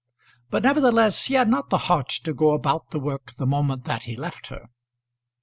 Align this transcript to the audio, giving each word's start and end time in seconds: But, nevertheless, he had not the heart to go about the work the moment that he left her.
But, 0.49 0.63
nevertheless, 0.63 1.25
he 1.25 1.35
had 1.35 1.47
not 1.47 1.69
the 1.69 1.77
heart 1.77 2.09
to 2.23 2.33
go 2.33 2.53
about 2.55 2.89
the 2.89 2.99
work 2.99 3.33
the 3.35 3.45
moment 3.45 3.83
that 3.85 4.05
he 4.05 4.15
left 4.15 4.47
her. 4.47 4.69